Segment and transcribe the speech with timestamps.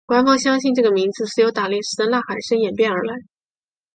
[0.07, 3.13] 官方相信这个名字是由打猎时的呐喊声演变而来。